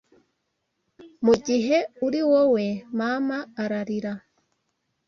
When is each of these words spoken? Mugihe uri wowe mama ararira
Mugihe 1.25 1.77
uri 2.05 2.21
wowe 2.29 2.65
mama 2.99 3.37
ararira 3.63 4.13